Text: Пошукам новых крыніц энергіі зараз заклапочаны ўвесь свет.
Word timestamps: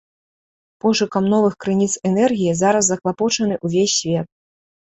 Пошукам 0.85 1.25
новых 1.33 1.53
крыніц 1.67 1.91
энергіі 2.11 2.57
зараз 2.63 2.83
заклапочаны 2.95 3.61
ўвесь 3.69 3.97
свет. 4.03 4.27